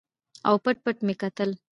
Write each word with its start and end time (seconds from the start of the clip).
او 0.47 0.55
پټ 0.63 0.77
پټ 0.85 0.97
مې 1.05 1.15
کتل. 1.21 1.49